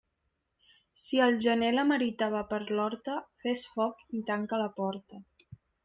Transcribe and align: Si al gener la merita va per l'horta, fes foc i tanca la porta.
Si 1.01 1.19
al 1.25 1.37
gener 1.43 1.69
la 1.75 1.85
merita 1.91 2.31
va 2.37 2.43
per 2.55 2.61
l'horta, 2.79 3.21
fes 3.45 3.67
foc 3.77 4.05
i 4.23 4.27
tanca 4.33 4.65
la 4.67 4.71
porta. 4.81 5.27